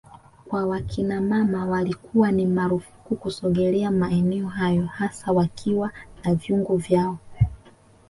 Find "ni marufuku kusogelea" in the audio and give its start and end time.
2.31-3.91